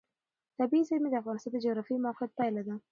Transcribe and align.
طبیعي 0.57 0.83
زیرمې 0.89 1.09
د 1.11 1.15
افغانستان 1.21 1.51
د 1.53 1.57
جغرافیایي 1.65 2.03
موقیعت 2.05 2.31
پایله 2.37 2.61
ده. 2.67 2.75